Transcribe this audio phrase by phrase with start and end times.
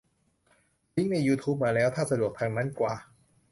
[0.95, 2.93] ลิงก์ในยูทูบมาแล้ว ถ้าสะดวกทางนั้นกว่า